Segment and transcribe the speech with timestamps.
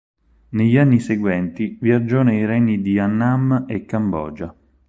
[0.49, 4.51] Negli anni seguenti viaggiò nei regni di Annam e Cambogia.